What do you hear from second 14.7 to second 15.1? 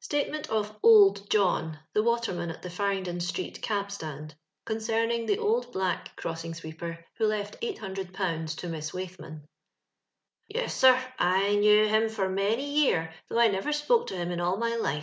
lUe.